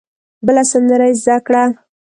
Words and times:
بله 0.45 0.63
سندره 0.71 1.05
یې 1.09 1.15
زده 1.23 1.37
کړه. 1.45 1.63